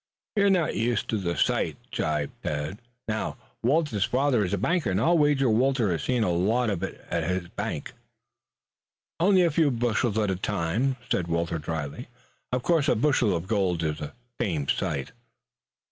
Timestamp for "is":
4.43-4.51, 13.83-14.01